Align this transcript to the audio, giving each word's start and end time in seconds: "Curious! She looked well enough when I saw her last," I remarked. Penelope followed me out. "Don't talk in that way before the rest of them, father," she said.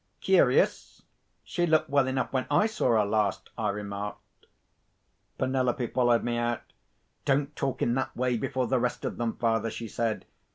"Curious! 0.19 1.03
She 1.43 1.67
looked 1.67 1.87
well 1.91 2.07
enough 2.07 2.33
when 2.33 2.47
I 2.49 2.65
saw 2.65 2.97
her 2.99 3.05
last," 3.05 3.51
I 3.55 3.69
remarked. 3.69 4.47
Penelope 5.37 5.85
followed 5.85 6.23
me 6.23 6.37
out. 6.37 6.63
"Don't 7.23 7.55
talk 7.55 7.83
in 7.83 7.93
that 7.93 8.17
way 8.17 8.35
before 8.35 8.65
the 8.65 8.79
rest 8.79 9.05
of 9.05 9.17
them, 9.17 9.33
father," 9.37 9.69
she 9.69 9.87
said. 9.87 10.25